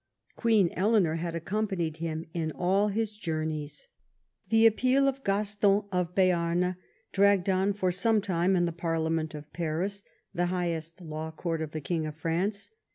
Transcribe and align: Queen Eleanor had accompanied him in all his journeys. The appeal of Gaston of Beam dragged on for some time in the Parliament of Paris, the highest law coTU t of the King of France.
Queen 0.35 0.71
Eleanor 0.73 1.17
had 1.17 1.35
accompanied 1.35 1.97
him 1.97 2.25
in 2.33 2.51
all 2.53 2.87
his 2.87 3.11
journeys. 3.11 3.87
The 4.49 4.65
appeal 4.65 5.07
of 5.07 5.23
Gaston 5.23 5.83
of 5.91 6.15
Beam 6.15 6.75
dragged 7.11 7.47
on 7.47 7.71
for 7.73 7.91
some 7.91 8.19
time 8.19 8.55
in 8.55 8.65
the 8.65 8.71
Parliament 8.71 9.35
of 9.35 9.53
Paris, 9.53 10.01
the 10.33 10.47
highest 10.47 11.01
law 11.01 11.29
coTU 11.29 11.57
t 11.59 11.63
of 11.65 11.71
the 11.71 11.81
King 11.81 12.07
of 12.07 12.15
France. 12.15 12.71